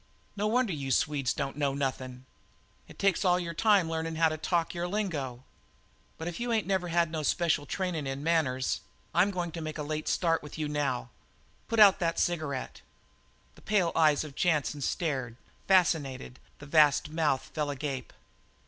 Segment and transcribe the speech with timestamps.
[0.35, 2.25] No wonder you Swedes don't know nothin'.
[2.87, 5.43] It takes all your time learnin' how to talk your lingo.
[6.17, 8.81] But if you ain't never had no special trainin' in manners,
[9.13, 11.11] I'm goin' to make a late start with you now.
[11.67, 12.81] Put out that cigarette!"
[13.53, 15.35] The pale eyes of Jansen stared,
[15.67, 18.11] fascinated; the vast mouth fell agape.